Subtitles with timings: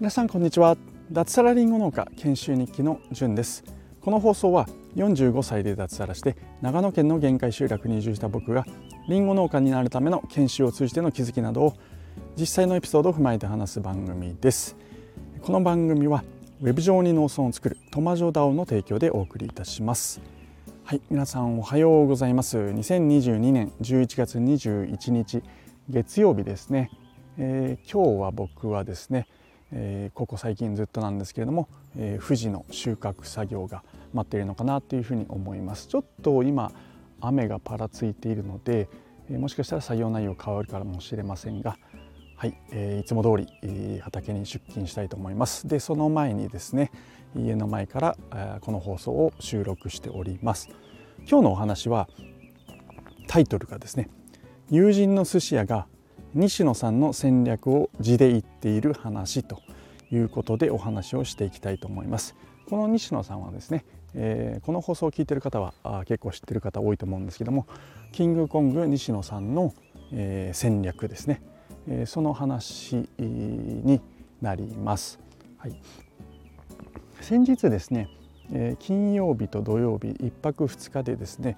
[0.00, 0.76] 皆さんこんにちは。
[1.12, 3.62] 脱サラリンゴ農家研修日記のじゅんです。
[4.00, 4.66] この放送は
[4.96, 8.64] 45歳で脱サラして長野県の限界集落に移住した僕が
[9.08, 11.74] リンゴ農家になるための研修を通じての気づきなどを
[12.36, 14.76] 実際のエピソードを踏まえて話す番組です。
[15.42, 16.24] この番組は
[16.62, 20.20] ウェブ上に農村を作るトマジョダオの提供でお送りいたします。
[20.88, 22.56] はい皆さんおはようございます。
[22.56, 25.42] 2022年11月21日
[25.90, 26.90] 月曜日ですね、
[27.36, 29.28] えー、今日は僕はですね
[29.70, 35.88] えー、ここ最近ずっとなんですけれども、えー、富士の収穫作業が待っているのかなというふうに思います。
[35.88, 36.72] ちょっと今
[37.20, 38.88] 雨がぱらついているので、
[39.28, 41.76] え、もしかしたら作業内容変わるかもしれませんが
[42.34, 45.68] はい、え、いつも通り、え、畑に出勤したいと思います。
[45.68, 46.90] でその前にですね
[47.36, 50.68] 家の前から、え、この放送を収録しております
[51.28, 52.08] 今日のお話は
[53.26, 54.08] タイトルがですね
[54.70, 55.86] 友人の寿司屋が
[56.34, 59.62] 西野さんの戦略を字で言っている話と
[60.10, 62.34] いうことでお話をしていきたいと思います。
[62.68, 67.66] この西野さんはですね、えー、この放送を聞いている方はあ結構知ってる方多いと思うんですけども
[68.12, 69.72] キングコング西野さんの、
[70.12, 71.42] えー、戦略ですね、
[71.88, 74.02] えー、その話に
[74.42, 75.18] なります。
[75.56, 75.80] はい、
[77.20, 78.08] 先日ですね、
[78.52, 81.56] え金曜日と土曜日1泊2日でですね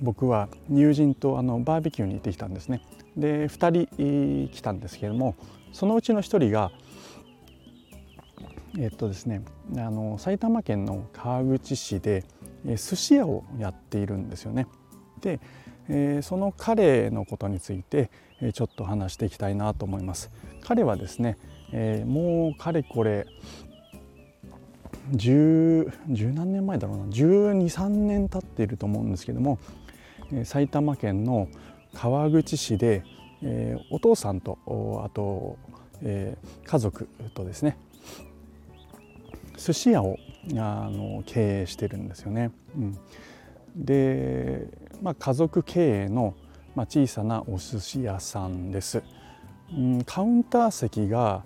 [0.00, 2.82] 僕は友人とあのバーベキューに行ってきたんですね
[3.16, 5.34] で2人来たんですけれども
[5.72, 6.70] そのうちの1人が
[8.78, 9.42] えっとですね
[9.76, 12.24] あの埼玉県の川口市で
[12.64, 14.66] 寿司屋をやっているんですよね。
[15.20, 15.40] で、
[15.88, 18.10] えー、その彼のことについて
[18.52, 20.30] ちょっと話していきたいなと思います。
[20.62, 21.38] 彼はですね、
[21.72, 23.26] えー、もうかれこれ
[25.12, 29.58] 十何年前だろうな1213年経っていると思うんですけども
[30.44, 31.48] 埼玉県の
[31.94, 33.02] 川口市で、
[33.42, 34.58] えー、お父さんと
[35.04, 35.58] あと、
[36.02, 37.76] えー、家族とですね
[39.56, 40.16] 寿司屋を
[40.56, 42.50] あの経営してるんですよね。
[42.74, 42.98] うん、
[43.76, 44.66] で、
[45.02, 46.34] まあ、家族経営の、
[46.74, 49.02] まあ、小さなお寿司屋さんです。
[49.76, 51.44] うん、カウンター席が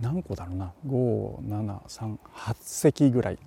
[0.00, 0.72] 何個だろうな。
[0.86, 3.38] 5738席ぐらい。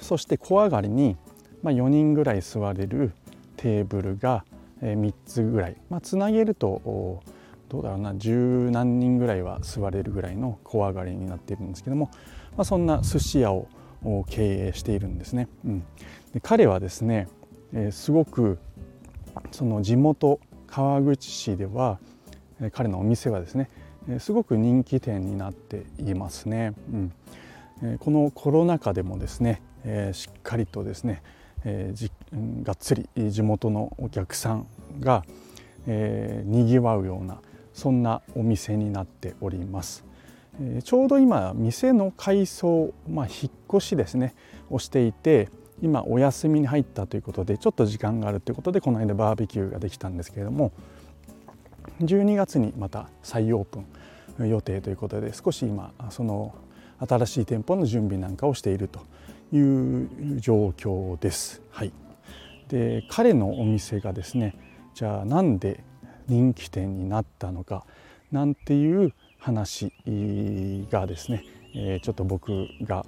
[0.00, 1.16] そして小上がりに
[1.62, 3.12] まあ、4人ぐらい座れる
[3.56, 4.44] テーブルが
[4.82, 7.22] 3つぐらい、まあ、つなげると
[7.68, 8.14] どうだろうな。
[8.16, 12.10] 十何人ぐらいは座れるぐらいの小上がりになっているんですけども、
[12.56, 13.68] まあ、そんな寿司屋を
[14.28, 15.48] 経営しているんですね。
[15.64, 15.80] うん、
[16.34, 17.28] で彼はですね、
[17.72, 18.58] えー、すごく
[19.52, 21.98] その地元川口市では
[22.72, 23.68] 彼のお店はですね
[24.18, 26.74] すごく人気店になっていますね。
[27.82, 31.22] うん、このコロナ禍でもですね、え、しっかりとですね
[31.64, 34.66] えー、がっつり地元のお客さん
[35.00, 35.24] が、
[35.86, 37.38] えー、にぎわうような
[37.72, 40.04] そんなお店になっております。
[40.60, 44.34] えー、ちょうど今店の改装、まあ、引っ越しですね
[44.70, 45.48] をしていて
[45.80, 50.72] 今お休みに入ったということでちょっと時間があるということでこの間バーベキューができたんですけれども
[52.06, 53.80] 12月にまた再オープ
[54.42, 56.54] ン予定ということで少し今その
[56.98, 59.00] 新しい店舗の準備なんかをしていると
[59.52, 59.58] い
[60.36, 61.60] う状況です。
[61.70, 61.92] はい、
[62.68, 64.54] で彼のお店がですね
[64.94, 65.82] じゃあなんで
[66.28, 67.84] 人気店になったのか
[68.30, 69.92] なんていう話
[70.90, 73.04] がですね、え、ちょっと僕が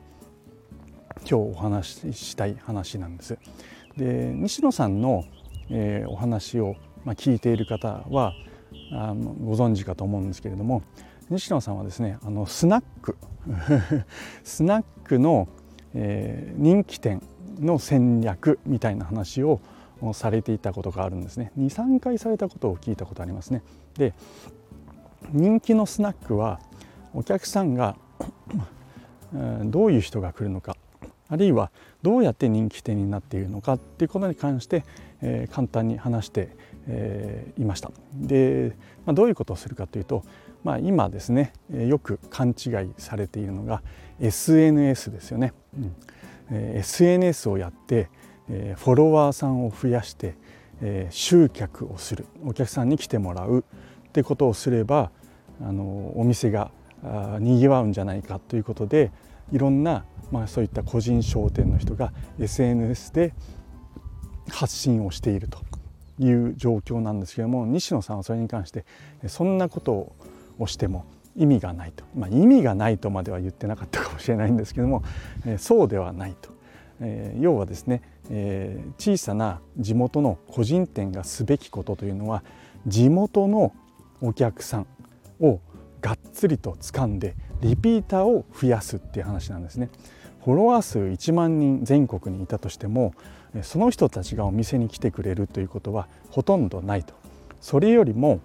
[1.21, 3.39] 今日お話ししたい話なんです。
[3.97, 5.25] で西野さんの、
[5.71, 6.75] え、お話を、
[7.05, 8.35] ま、聞いている方は
[8.93, 10.83] あのご存知かと思うんですけれども
[11.31, 13.17] 西野さんはですねあのスナック
[14.45, 15.49] スナックの
[15.95, 17.23] えー、人気店
[17.61, 19.61] の戦略みたいな話を
[20.13, 21.53] されていたことがあるんですね。
[21.59, 23.63] 23回されたことを聞いたことありますね。
[23.97, 24.13] で
[25.33, 26.61] 人気のスナックは
[27.15, 27.97] お客さんが
[29.65, 30.77] どういう人が来るのか
[31.29, 31.71] あるいは
[32.03, 34.85] どうやって人気店になっているのかっていうことに関して、
[35.23, 36.55] えー、簡単に話して、
[36.87, 37.91] えー、いました。
[38.15, 38.77] で、
[39.07, 40.23] まあ、どういうことをするかというと、
[40.63, 43.83] まあ、今ですねよく勘違いされているのが
[44.21, 45.97] SNS ですよね、うん。
[46.51, 48.09] えー、SNS をやって、
[48.49, 50.37] えー、フォロワーさんを増やして、
[50.81, 52.27] えー、集客をする。
[52.45, 53.65] お客さんに来てもらう。
[54.09, 55.11] ってことをすれば
[55.61, 56.71] あのお店が
[57.41, 59.11] にぎわうんじゃないかということで
[59.53, 63.35] いろんな、まあ、そういった個人商店の人が SNS で
[64.49, 65.59] 発信をしていると。
[66.19, 68.85] いう状況なんですけども西野さんはそれに関して
[69.27, 70.13] そんなこと
[70.59, 71.05] をしても
[71.37, 75.03] 意味がないと、まあ、意味がないとまでは言ってなかったかもしれないんですけども、
[75.59, 76.51] そうではないと、
[77.01, 82.43] えー、要はですねえー、小さな地元の個人店がすべきことというのは
[82.87, 83.73] 地元の
[84.21, 84.87] お客さん
[85.41, 85.61] を
[86.01, 89.91] がっつりと掴んでリピーターを増やすっていう話なんですね。
[90.45, 93.15] フォロワー数1万人全国にいたとしても
[93.63, 97.15] その人たちがお店に来てくれるということはほとんどないと。
[97.61, 98.41] それよりも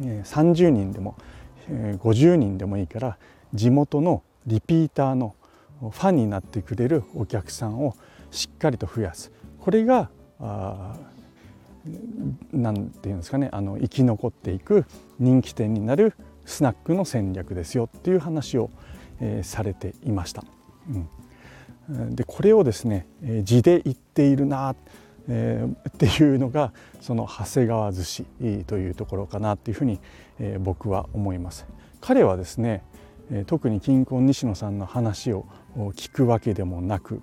[0.00, 1.16] 30人でも
[1.68, 3.18] 50人でもいいから
[3.52, 5.34] 地元のリピーターの
[5.80, 7.96] ファンになってくれるお客さんを
[8.30, 9.32] しっかりと増やす。
[9.60, 10.10] これが
[12.52, 14.84] 何て言うんですかねあの生き残っていく
[15.18, 16.14] 人気店になる
[16.44, 18.70] スナックの戦略ですよっていう話を、
[19.20, 20.44] えー、されていました。
[20.90, 21.08] うん、
[21.88, 23.06] でこれをですね、
[23.42, 24.74] 字で言っているな、
[25.28, 28.24] えー、っていうのがその長谷川寿司
[28.66, 30.00] というところかなっていうふうに、
[30.38, 31.66] えー、僕は思います。
[32.00, 32.82] 彼はですね
[33.46, 35.46] 特に金婚西野さんの話を
[35.76, 37.22] 聞くわけでもなく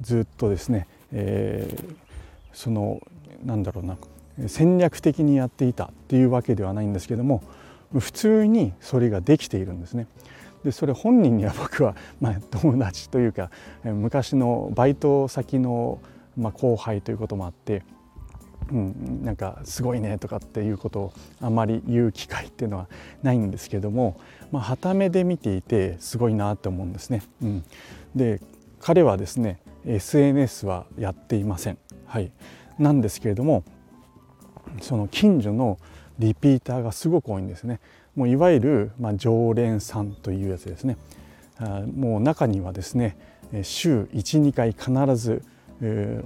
[0.00, 1.94] ずっとですね、えー、
[2.52, 3.00] その
[3.44, 3.96] なんだろうな
[4.46, 7.42] 戦略的にやっていたっていうわけではないんですけども
[7.98, 10.06] 普通にそれができているんですね。
[10.64, 13.50] でそれ本人には僕は、 まあ、友達というか
[13.84, 16.00] 昔のバイト先の、
[16.36, 17.82] まあ、後輩ということもあって、
[18.70, 22.88] うん、なんかすごいねとかっていうことをあまり言う機会っていうのは
[23.22, 24.18] ないんですけども、
[24.50, 27.22] まあ、はためで見ていてすごいなって思うんですね。
[27.42, 27.64] うん、
[28.14, 28.40] で
[28.80, 31.78] 彼はですね SNS はやっていません。
[32.06, 32.32] はい、
[32.78, 33.64] なんですけれども
[34.80, 35.78] その近所の
[36.18, 37.80] リピーターがすごく多いんですね。
[38.18, 40.96] もういわゆる、まあ、常連さんというやつですね。
[41.56, 43.16] あもう中にはですね
[43.62, 45.42] 週12回必ず、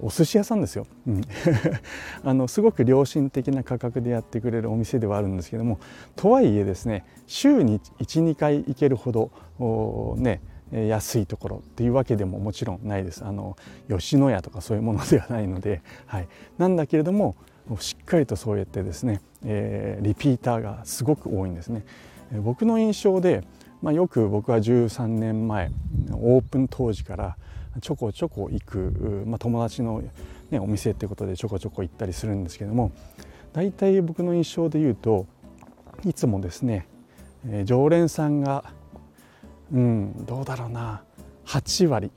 [0.00, 1.22] お寿司屋さんですよ、うん、
[2.24, 5.78] あのすごく良心的な価格でやってくれるお店ではあるんですけども
[6.16, 10.40] とはいえですね週に12回行けるほどね
[10.72, 13.22] 安いところっていうわけでももちろんないです。
[13.26, 13.58] あの
[13.90, 17.36] 吉野家とかそういうものではないので、はい、なんだけれども
[17.78, 21.84] しっかりとそうやってですね、えー、リピーターがすごく多いんですね。
[22.40, 23.44] 僕の印象で、
[23.82, 25.70] まあ、よく僕は13年前
[26.12, 27.36] オープン当時から
[27.80, 30.02] ちょこちょこ行く、まあ、友達の、
[30.50, 32.92] ね、お店ってことでちょこちょこ行ったりするんですけども
[33.52, 35.26] 大体僕の印象で言うと
[36.04, 36.86] いつもですね、
[37.46, 38.64] えー、常連さんが
[39.72, 41.02] うんどうだろうな
[41.46, 42.10] 8割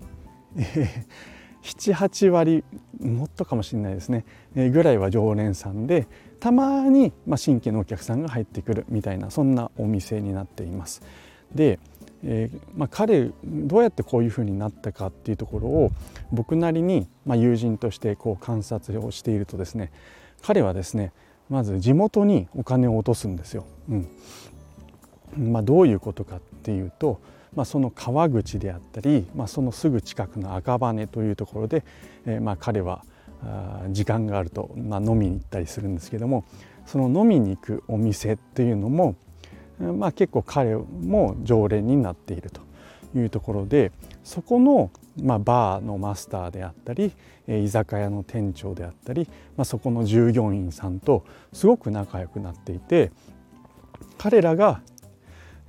[1.66, 2.64] 78割
[3.00, 4.26] もっとかもしれないですね、
[4.56, 6.08] ぐらいは常連さんで
[6.40, 11.02] たまに、ま新規のお客さんが入ってくるみたいなそんなお店になっています。
[11.54, 11.80] で、
[12.24, 15.92] えー、まあ、彼どうやってこういうふうになったかっていうところを
[16.32, 19.92] 僕なりに、まあ友人としてこう観察をしているとですね
[20.42, 21.12] 彼はですね
[21.50, 23.66] まず地元にお金を落とすんですよ。
[23.90, 24.08] うん
[25.38, 27.20] まあ、どういうことかっていうと
[27.56, 31.84] まあ、その川口であったり、まあ、そのすぐ近くの赤羽というところで、
[32.25, 33.04] えー、まあ彼は
[33.90, 36.46] 時間があると、まあ、飲みに行ったりするんですけども
[36.86, 39.16] その飲みに行くお店っていうのも、
[39.80, 42.62] まあ、結構彼も常連になっていると
[43.18, 43.92] いうところで
[44.24, 44.92] そこの、
[45.22, 47.12] まあ、バーのマスターであったり
[47.48, 51.24] 居酒屋の店長であったり、まあ、そこの従業員さんと
[51.54, 53.12] すごく仲良くなっていて
[54.18, 54.81] 彼らが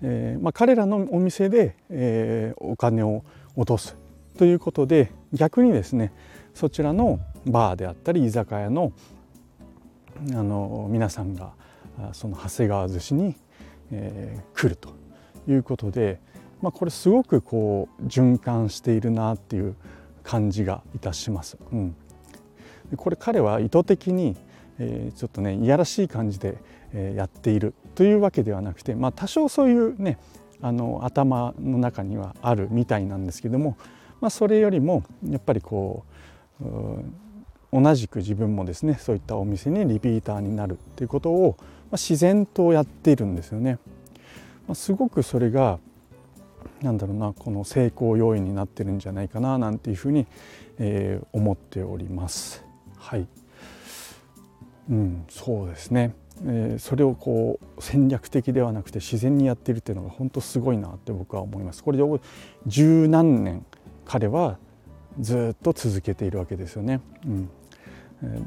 [0.03, 3.25] えーまあ、彼らのお店で、えー、お金を
[3.57, 3.97] 落とす
[4.39, 6.13] ということで逆にですね
[6.55, 8.93] そちらのバーであったり居酒屋の
[10.33, 11.53] あの皆さんが
[12.13, 13.37] その長谷川寿司に、
[13.91, 14.95] えー、来ると
[15.49, 16.21] いうことで、
[16.63, 19.77] まあ、これすごくこう循環しているなっていう
[20.23, 21.59] 感じがいたします。
[21.73, 21.97] うん、
[22.97, 24.37] これ彼は意図的に、
[24.79, 26.57] えー、ちょっとねいやらしい感じで、
[26.93, 30.19] えー、やっているというわけではなくて、まあ、多少そういうね
[30.61, 33.77] あの頭の中にはあるみたいなんですけども、
[34.21, 36.05] まあ、それよりもやっぱりこ
[36.61, 36.65] う
[37.73, 41.57] 同じく自分もですねそういったお店にリピーターになるっていうことを、
[41.91, 43.79] ま、自然とやっているんですよね。
[44.69, 45.79] ま、すごくそれが
[46.83, 50.27] なんだろうなこの成功要因になってるんじゃないかななんていうふうに、
[50.79, 52.63] えー、思っております。
[52.99, 53.27] はい、
[54.91, 56.15] うん、そうですね。
[56.45, 61.83] えー、それをこう戦略的ではなくて自然にやっているっていうのが本当すごいなって僕は思います。
[61.83, 62.05] これで
[62.67, 63.65] 十何年
[64.05, 64.59] 彼は
[65.19, 67.01] ずっと続けているわけですよね。
[67.25, 67.51] うん
[68.23, 68.45] えー、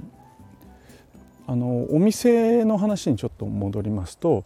[1.48, 4.44] あのお店の話にちょっと戻りますと、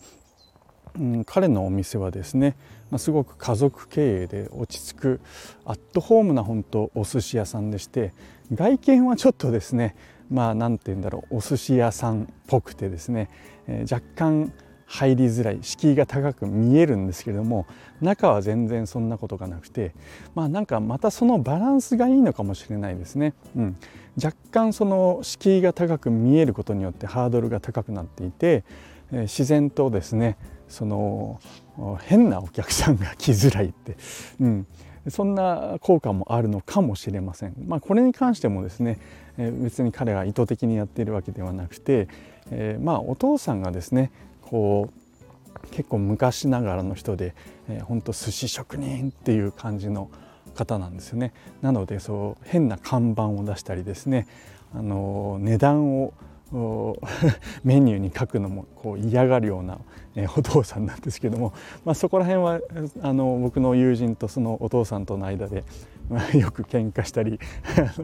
[0.97, 2.55] うん、彼のお店はですね、
[2.91, 5.21] まあ、すごく家族経営で落ち着く
[5.65, 8.13] アットホームな本当お寿司屋さんでして
[8.53, 9.95] 外見はちょっとですね
[10.29, 13.29] まあ何て言うんだろうお寿司屋さんっぽくてですね、
[13.67, 14.53] えー、若干
[14.85, 17.65] 入りづらい敷居が高く見えるんですけれども
[18.01, 19.95] 中は全然そんなことがなくて
[20.35, 23.33] まあなんかまたそのバランスがいいのかもしれないですね。
[23.55, 23.77] うん、
[24.21, 28.63] 若干その敷居が高く見えることによってハードルが高くなっていて、
[29.11, 30.37] えー、自然とですね
[30.67, 31.39] その
[32.01, 33.97] 変なお客さんが来づらいって、
[34.39, 34.67] うん、
[35.07, 37.53] そんな効果もあるのかもしれません。
[37.67, 38.99] まあ、これに関してもですね、
[39.37, 42.07] え、別に彼が意図的にやっているわけではなくて、
[42.51, 44.11] えー、まあお父さんがですね
[44.41, 47.35] こう結構昔ながらの人で、
[47.69, 50.09] えー、ほんと寿司職人っていう感じの
[50.55, 51.33] 方なんですよね。
[51.61, 54.27] なのでそう変な看板を出したりですね
[54.73, 56.13] あの値段を
[57.63, 59.79] メニューに書くのもこう嫌がるような、
[60.15, 61.53] えお父さんなんですけども、
[61.85, 62.59] まあ、そこら辺は
[63.01, 65.63] あの僕の友人とそのお父さんとの間で、
[66.09, 67.39] ま、 よく喧嘩したり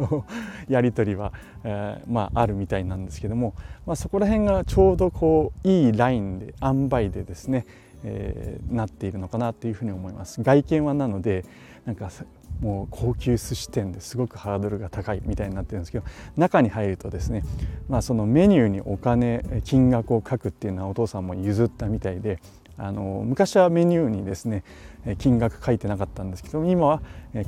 [0.67, 1.31] やり取りは、
[1.63, 3.53] えー、まあ、あるみたいなんですけども、
[3.85, 7.67] まあ、そこら辺がちょうどこういいラインで塩梅でですね、
[8.03, 10.41] えー、なっているのかなというふうに思います。
[10.41, 11.45] 外見はなので
[11.85, 12.09] なんか
[12.59, 16.05] もう高級寿司店ですごくハードルが高いみたいになってるんですけど
[16.37, 17.43] 中に入るとですね、
[17.87, 22.39] まあ、そのメニューにお金金額を書くっていうのはお父さんも譲ったみたいで
[22.77, 24.63] あの昔はメニューにですね
[25.17, 27.01] 金額書いてなかったんですけど今は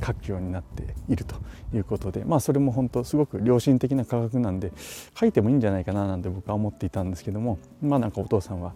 [0.04, 1.36] 書くようになっていると
[1.74, 4.72] いうことでまあそれも本当すごく良心的な価格なんで
[5.18, 8.74] 書いてもいいんじゃないかななんて僕は思っていたんですけどもまあなんかお父さんは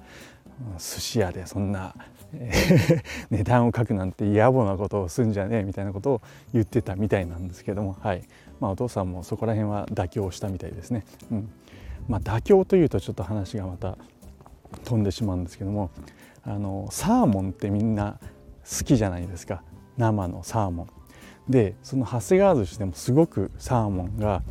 [0.79, 1.95] 寿司屋でそんな
[3.31, 6.21] 値段を書くなんて野暮なことをすんじゃねえみたいなことを
[6.53, 8.23] 言ってたみたいなんですけども、はい
[8.61, 11.05] まあ、お父さんもそこら辺は妥協したみたいですね。
[11.31, 11.49] うん
[12.09, 13.99] まあ、妥協というとちょっと話がまた
[14.85, 15.91] 飛んでしまうんですけども
[16.45, 18.19] あのサーモンってみんな
[18.65, 19.63] 好きじゃないですか
[19.97, 20.89] 生のサーモン。
[21.49, 24.43] でその長谷川寿司でもすごくサーモンが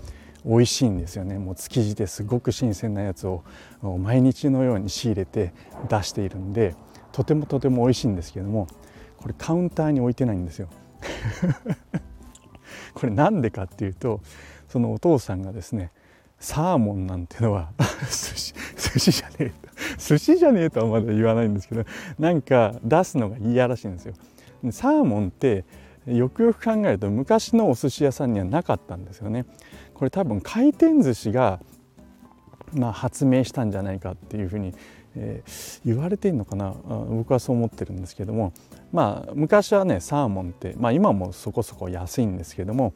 [0.46, 3.44] 美味しいんですよねもう築地ですごく新鮮なやつを
[3.82, 5.54] 毎日のように仕入れて
[5.89, 6.75] 出しているんで
[7.16, 8.68] とてもとても美味しいんですけども
[9.16, 10.68] これカウンターに置いてないんですよ。
[12.94, 14.20] これなんでかっていうと
[14.68, 15.92] そのお父さんがですね
[16.42, 17.72] サーモンなんてのは
[18.12, 19.56] 寿司寿司じゃねえと
[19.98, 21.86] 寿司じゃねえとはまだ言わないんですけど
[22.20, 24.14] なんか出すのが嫌らしいんですよ。
[24.72, 25.64] サーモンって
[26.06, 29.46] よくよく考えると昔のお寿司屋さんにはなかったんですよね。
[29.94, 31.62] これ多分回転寿司が
[32.74, 34.74] まあ発明したんじゃないかっていうふうに
[35.18, 36.74] えー、言われてんのかな？
[37.10, 38.54] 僕はそう思ってるんですけども。
[38.92, 42.94] まあ昔はねサーモンって、まあ、今もそこそこ安いんですけども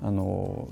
[0.00, 0.68] あの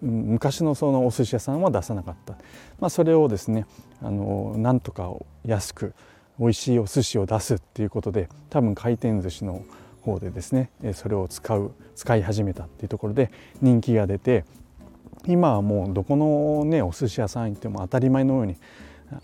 [0.00, 2.34] 昔のそのお寿司屋さんは出さなかった、
[2.80, 3.66] まあ、それをですね
[4.00, 5.12] あのなんとか
[5.44, 5.94] 安く
[6.38, 9.62] 美味しいお寿司を出すっていうことで多分回転寿司の
[10.00, 14.44] 方でですねそれを使う使い始めたっていうところで人気が出て
[15.26, 18.56] 今はもうどこのねお寿司屋さん行っても当たり前のように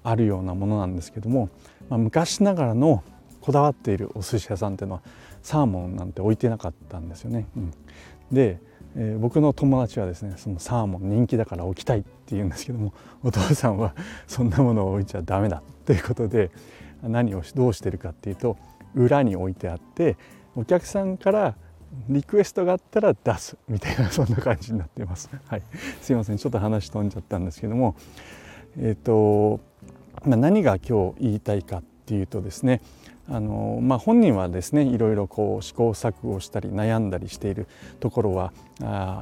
[0.03, 1.49] あるようなものなんですけども、
[1.89, 3.03] まあ、昔ながらの
[3.41, 5.03] こだわっているお寿司屋さんっていうのは
[5.43, 7.47] サーモンなんて置いてなかったんですよね。
[7.57, 7.73] うん、
[8.31, 8.61] で、
[8.97, 13.95] えー、僕の友達はですねそのサーモン人気だから置きたいって言うんですけども お父さんは
[14.27, 16.51] そんなものを置いちゃダメだということで
[17.03, 18.57] 何をどうしてるかっていうと
[18.95, 20.17] 裏に置いてあって
[20.55, 21.57] お客さんから
[22.09, 25.29] リクエストがあったら出すみたいな そんな感じになっています。
[25.47, 25.63] はい、
[26.01, 27.97] すいませんちょっと話飛んじゃったんですけども
[28.79, 29.61] えっ、ー、と
[30.25, 32.81] まあ、何が今日言いたいかっていうとですね
[33.29, 37.67] あの、まあ、本人はですねいろいろこう試行錯誤したり悩んだりしている
[38.01, 38.53] ところは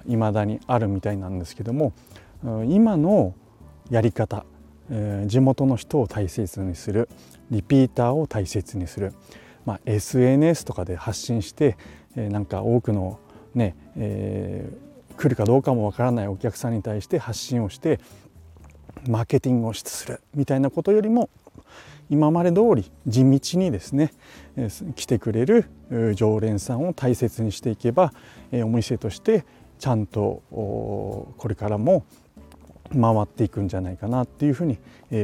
[0.07, 1.93] いまだにあるみたいなんですけども
[2.67, 3.35] 今の
[3.91, 4.45] やり方、
[4.91, 7.09] えー、地元の人を大切にする
[7.51, 9.13] リピーターを大切にする、
[9.67, 11.77] まあ、SNS とかで発信して、
[12.17, 13.19] えー、なんか多くの
[13.55, 18.01] ね、えー、来るかどうかもわからないお客さんに対して発信をして
[19.09, 21.31] マーケティングをするみたいなことよりも
[22.11, 24.13] 今まで通り地道にですね
[24.97, 25.67] 来てくれる
[26.17, 28.13] 常連さんを大切にしていけば
[28.53, 29.45] お店として
[29.79, 32.05] ちゃんとこれからも
[32.93, 34.79] 回っていくんじゃないかなっていうふうに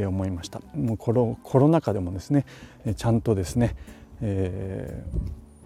[0.07, 0.61] 思いました。
[0.75, 2.47] もうコロコロナ禍でもですね
[2.97, 3.77] ちゃんとですね、
[4.21, 5.03] え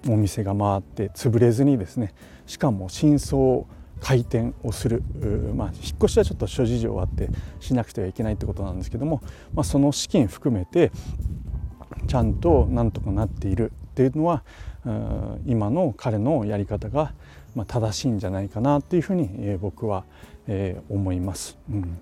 [0.04, 2.14] ー、お店が回って潰れずにですね
[2.47, 3.64] しかも真相
[4.00, 5.02] 開店をする、
[5.54, 7.28] まあ、引っ越しはちょっと諸事情あって
[7.61, 9.23] しなくてはいけないってことなんですけども、
[9.54, 10.90] まあ、その資金含めて
[12.07, 14.42] ちゃんとなんとかなっているっていうのは
[15.47, 17.12] 今の彼のやり方が
[17.66, 20.04] 正しいんじゃないかなっていうふうに僕は
[20.88, 21.59] 思います。
[21.71, 21.99] うん。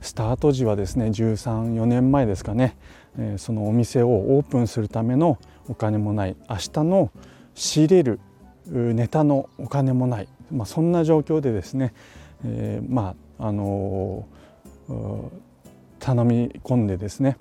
[0.00, 2.76] スタート時はですね134年前ですかね
[3.36, 6.36] そのお店をオープンするためのお金もない。
[6.48, 7.10] 明日の
[7.54, 8.20] 仕入れる
[8.66, 10.28] ネタのお金もない。
[10.52, 11.94] まあ、そんな状況でですね、
[12.44, 14.26] えー、まああの
[15.98, 17.36] 頼み込んでですね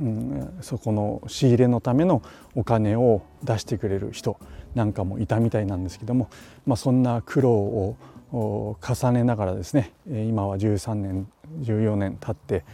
[0.00, 2.22] うん、そこの仕入れのための
[2.54, 4.38] お金を出してくれる人
[4.74, 6.30] なんかもいたみたいなんですけども、
[6.66, 7.96] まあ、そんな苦労を
[8.32, 11.28] 重ねながらですね今は13年
[11.62, 12.64] 14年経って、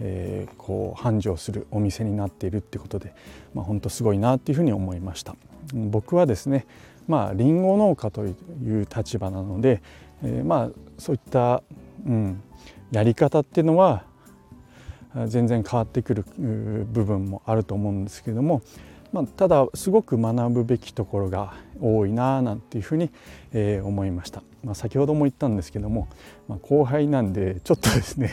[0.00, 3.14] えー、こう繁盛するお店になっているってことで、
[3.54, 5.36] まあ、本当すごいなっていうふうに思いました。
[5.72, 6.66] 僕はですね
[7.08, 9.82] まあリンゴ農家という立場なので、
[10.22, 11.62] えー、まあそういった、
[12.06, 12.42] うん、
[12.90, 14.04] やり方っていうのは
[15.26, 16.24] 全然変わってくる
[16.92, 18.62] 部分もあると思うんですけども、
[19.12, 23.10] まあ、ただすごく学ぶべきところが多いななんていうふうに、
[23.52, 26.08] えー、思いました、まあ、先ほども言ったんですけども、
[26.48, 28.30] まあ、後輩なんでちょっとですね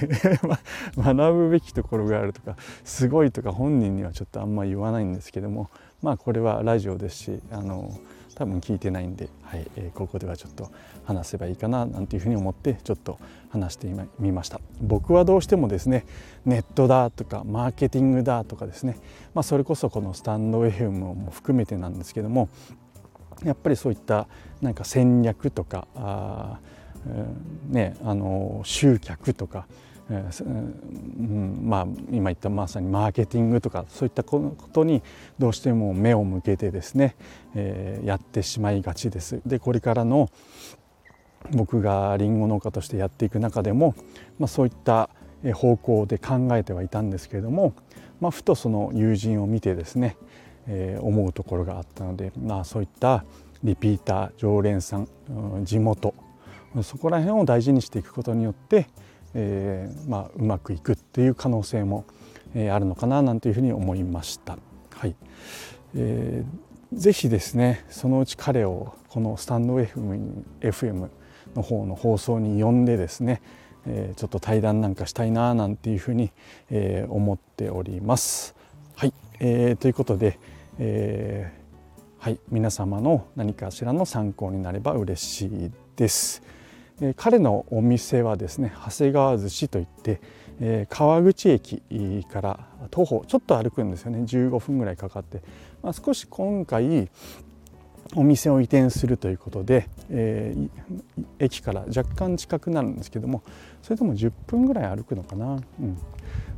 [0.97, 5.69] 学ぶべきところがあるとかすごいとか本人にはちょっとあんま言わないんですけども
[6.01, 7.91] まあこれはラジオですしあの
[8.39, 10.71] 多分聞いてないんで、はいえー、ここではちょっと
[11.03, 13.19] 話せばいいかななんていうふうに思ってちょっと
[13.49, 14.61] 話してみました。
[14.81, 16.05] 僕はどうしてもですね
[16.45, 18.97] ネットだとかマーケティングだとかですね、
[19.33, 22.47] まあ、それこそこのスタンド FM も含めてなんですけども
[23.43, 24.29] やっぱりそういった
[24.61, 26.59] なんか戦略とかあ、
[27.67, 29.67] ね、あの集客とか
[30.11, 35.03] えーうんまあ、今言ったまさにマーケティングとかそういったことに
[35.37, 37.15] どうしても目を向けてですね、
[37.55, 39.41] えー、やってしまいがちです。
[39.45, 40.29] でこれからの
[41.51, 43.95] 僕がりんご農家としてやっていく中でも、
[44.39, 45.09] まあ、そういった
[45.53, 47.73] 方向で考えてはいたんですけれども、
[48.19, 50.17] まあ、ふとその友人を見てですね、
[50.67, 53.23] えー、思うところがあったので、まあ、そういった
[53.63, 55.07] リピーター常連さん
[55.63, 56.13] 地元
[56.83, 58.87] そこら辺を大事にしていくことによって、
[59.33, 62.05] えー、まあ、うまくいくっていう可能性も、
[62.55, 64.57] えー、あるのかななんていうふうに思いました。
[64.91, 65.15] はい
[65.95, 71.09] えー、ぜひですねそのうち彼をこのスタンド FM, FM
[71.55, 73.41] の方の放送に呼んでですね、
[73.87, 76.31] えー、ちょっと対談なんかしたいななんていうふうに、
[76.69, 78.55] えー、思っております。
[78.95, 80.39] はい、えー、ということで、
[80.77, 86.43] えー、はい、皆様の何かしらの参考になれば嬉しいです。
[87.01, 90.21] え彼のお店はですね長谷川寿司といって、
[90.59, 91.81] え、川口駅
[92.31, 94.19] から徒歩ちょっと歩くんですよね。
[94.19, 95.41] 15分ぐらいかかって、
[95.81, 97.09] まあ、少し今回
[98.15, 100.69] お店を移転するということで、えー、
[101.37, 103.43] 駅から若干近くなるんですけども
[103.83, 105.97] それでも10分ぐらい歩くのかな、うん。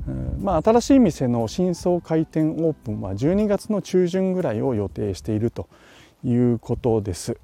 [0.08, 0.44] うん。
[0.44, 5.68] まあ、新しい店の新装開店オープンは12月の中旬ぐらいを予定していると
[6.24, 7.38] いうことです。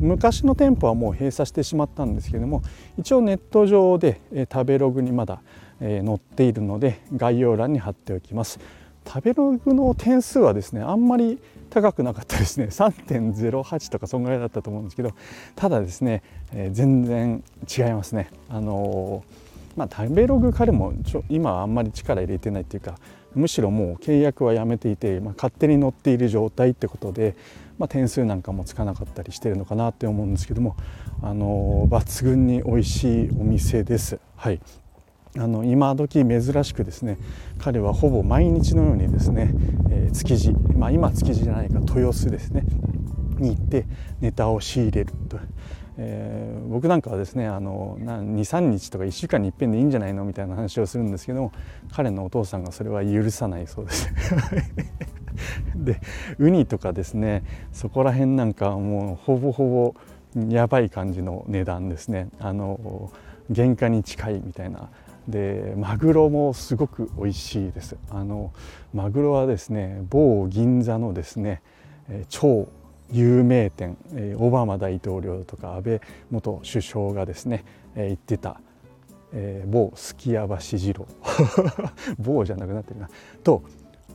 [0.00, 2.62] 昔の店舗はもう閉鎖してしまったんですけども
[2.98, 4.20] 一応ネット上で
[4.52, 5.40] 食べログにまだ
[5.80, 8.58] 載っているので概要欄に貼っておきます。
[9.06, 11.38] 食べログの点数はですねあんまり
[11.70, 12.66] 高くなかったですね。
[12.70, 15.12] 3.08とかそんぐらいだったと思うんですけど
[15.54, 16.22] ただですね、
[16.52, 17.42] え、全然
[17.76, 18.30] 違いますね。
[18.48, 19.22] あの、
[19.76, 22.98] まあ、食べログ彼もちょ今はあんまり力入れてないっていうか
[23.36, 27.36] むしろもう契約はやめていて、まあ、勝手に乗っている状態ってことで、
[27.78, 30.76] まあ、点数なんかもつかなかったりしてるのかなって思うんですけども
[31.22, 34.18] あの抜群に美味しいお店です。
[34.36, 34.60] はい。
[35.38, 37.18] あの今時珍しくですね
[37.58, 39.52] 彼はほぼ毎日のようにですね、
[39.90, 42.64] えー、築地、まあ、今築地じゃないか豊洲ですね
[43.38, 43.84] に行って
[44.20, 45.38] ネタを仕入れると、
[45.98, 51.52] えー、僕なんかはですね23日とか1週間にいっぺんでいいんじゃないのみたいな話をするんですけども
[51.92, 54.08] 彼のお父さんがそれは許さないそうです。
[55.76, 56.00] で
[56.38, 59.94] ウニとかですねそこら辺なんかもうほぼほ
[60.36, 62.28] ぼやばい感じの値段ですね。
[62.38, 63.10] あの
[63.54, 64.88] 原価に近いみたいな。
[65.28, 67.96] でマグロもすごく美味しいです。
[68.10, 68.52] あの
[68.94, 71.62] マグロはですね某銀座のですね
[72.28, 72.68] 超
[73.10, 73.96] 有名店
[74.38, 77.64] オバマ大統領とか安倍元首相がですね
[77.96, 78.60] 言ってた
[79.66, 81.06] 某すき家橋次郎。
[82.18, 83.08] 某じゃなくなってるな。
[83.42, 83.62] と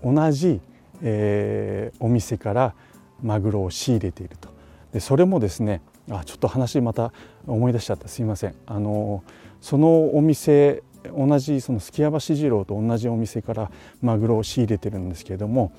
[0.04, 0.62] 同じ
[1.02, 2.74] えー、お店から
[3.22, 4.50] マグロを仕入れていると。
[4.94, 7.14] でそれもですねあちょっと話また
[7.48, 8.08] 思い出しちゃった。
[8.08, 8.56] すいません。
[8.66, 9.24] あの
[9.62, 10.84] そのお店
[11.18, 15.72] 同じそのすき家橋次郎と同じお店からマグロを仕入れてるんですけれども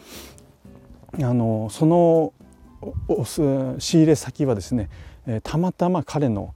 [1.20, 2.32] あのその
[3.78, 4.90] 仕入れ先はですね
[5.44, 6.54] たまたま彼の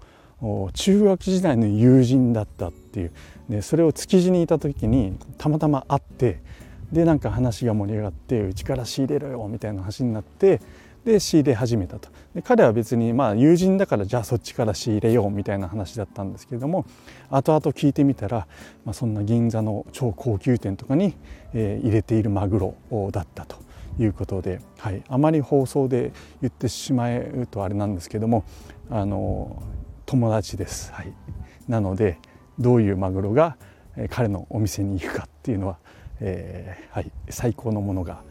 [0.73, 3.13] 中学時代の友人だったっていう。
[3.49, 6.41] でそれを築地にいた時にたまたま会って
[6.93, 10.61] でなんか話が盛り上がってうちから仕入れろよみたいな話になって
[11.05, 12.09] で仕入れ始めたと。
[12.35, 16.85] で彼は別にまあ友人だからじゃあそっちから仕入れようみたいな話だったんですけれども
[17.31, 18.49] 後々聞いてみたら、
[18.85, 21.15] まあ、そんな銀座の超高級店とかに、
[21.55, 23.65] えー、入れているマグロだったと。
[23.99, 28.45] いうことで、はい、あまり放送で言ってしまうとあれなんですけども
[28.91, 29.63] あの
[30.05, 30.93] 友達です。
[30.93, 31.13] はい、
[31.67, 32.19] なので
[32.59, 33.57] どういうマグロが
[34.11, 35.79] 彼のお店に行くかっていうのは
[36.21, 38.23] えー、はい、最高のものが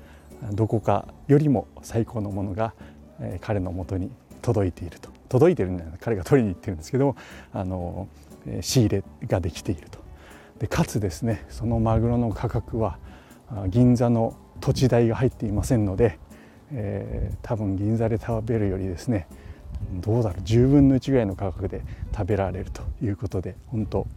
[0.54, 2.74] どこかよりも最高のものが、
[3.20, 5.10] えー、彼のもとに届いていると。
[5.28, 7.16] 届いてるんじゃない彼が取りに行ってるんですけど
[7.52, 8.08] あの、
[8.46, 10.00] えー、仕入れができていると。
[10.60, 12.98] でかつですねそのマグロの価格は
[13.68, 16.18] 銀座の土地代が入っていませんので、
[16.72, 19.28] えー、多分銀座で食べるよりですね
[19.96, 20.42] どうだろう。
[20.42, 21.82] 10分の1ぐらいの価格で
[22.16, 24.08] 食べられるということで本当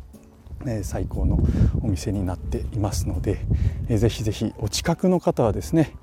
[0.66, 1.38] え最高の
[1.83, 3.38] お店になっていますので、
[3.88, 5.94] えー、ぜひぜひお近くの方はですね、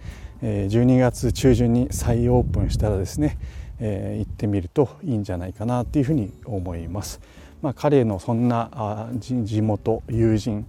[0.42, 3.38] え12月中旬に再オープンしたらですね、
[3.80, 7.20] え行ってみるといいんじゃないかなというふうに思います。
[7.62, 10.68] まあ、彼のそんなあ地元友人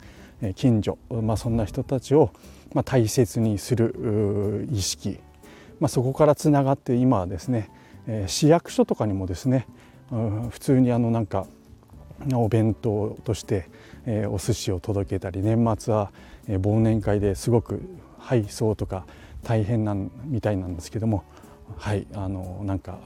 [0.54, 2.30] 近所、まあ、そんな人たちを
[2.72, 5.18] まあ大切にする意識、
[5.78, 7.70] まあ、そこからつながって今はですね
[8.26, 9.66] 市役所とかにもですね
[10.08, 11.46] 普通にあのなんか
[12.34, 13.68] お弁当として、
[14.06, 16.12] え、お寿司を届けたり年末は、
[16.48, 17.82] え、忘年会ですごく
[18.18, 19.06] 配送とか
[19.42, 21.24] 大変なんみたいなんですけども
[21.76, 22.98] はいあのなんか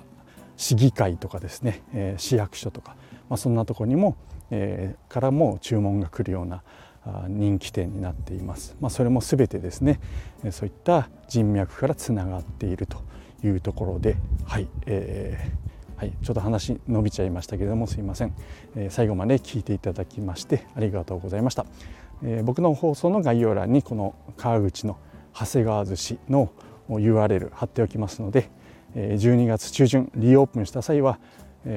[0.57, 2.97] 市議会とかですね、え、市役所とか、
[3.29, 4.17] まあ、そんなとこにも、
[4.51, 6.63] えー、からも注文が来るような
[7.29, 10.01] 人気店になっています、まあ、それも全てですね
[10.51, 12.99] そういった人脈からつながっていると
[13.43, 15.60] いうところではい、えー、
[16.01, 18.33] はい、ちょっと話伸びちゃいましたけれどもすいません、
[18.75, 21.67] えー、最後まで聞いていただきましてありがとうございました、
[22.23, 24.97] えー、僕の放送の概要欄にこの川口の
[25.35, 26.53] 長谷川寿司の
[26.89, 28.49] URL 貼っておきますので
[28.95, 31.19] 12月中旬リオープンした際は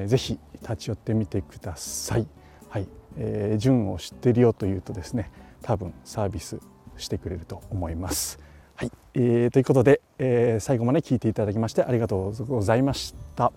[0.07, 2.25] ぜひ立ち寄ってみてください。
[2.69, 5.31] はい、えー、順を知ってるよというとですね
[5.62, 6.59] 多分サービス
[6.97, 8.39] してくれると思います。
[8.75, 13.51] はい、えー、ということで、えー、最後まで聞いていただきましてありがとうございました。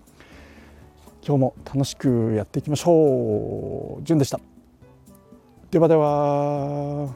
[1.27, 4.03] 今日も楽しくやっていきましょう。
[4.05, 4.39] じゅんでした。
[5.69, 7.13] ではでは。